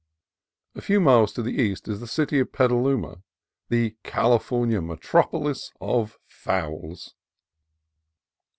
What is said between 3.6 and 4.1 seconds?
the